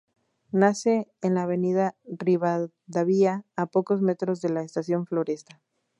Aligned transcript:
Nace 0.51 1.11
en 1.21 1.35
la 1.35 1.43
Avenida 1.43 1.95
Rivadavia 2.05 3.45
a 3.55 3.67
pocos 3.67 4.01
metros 4.01 4.41
de 4.41 4.49
la 4.49 4.63
estación 4.63 5.05
Floresta. 5.05 5.61